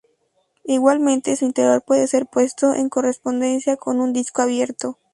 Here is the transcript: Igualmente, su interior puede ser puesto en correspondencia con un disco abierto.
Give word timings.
Igualmente, 0.65 1.35
su 1.35 1.45
interior 1.45 1.83
puede 1.83 2.07
ser 2.07 2.25
puesto 2.25 2.73
en 2.73 2.89
correspondencia 2.89 3.77
con 3.77 4.01
un 4.01 4.13
disco 4.13 4.41
abierto. 4.41 4.97